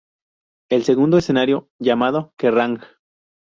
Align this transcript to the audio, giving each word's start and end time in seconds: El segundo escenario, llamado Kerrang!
El 0.71 0.83
segundo 0.83 1.19
escenario, 1.19 1.69
llamado 1.77 2.33
Kerrang! 2.35 2.81